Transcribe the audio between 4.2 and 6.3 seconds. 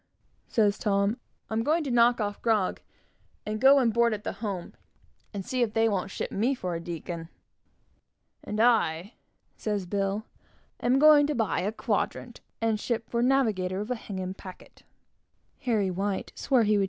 the Home, and see if they won't